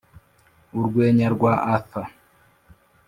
[0.73, 2.07] 'urwenya rwa arthur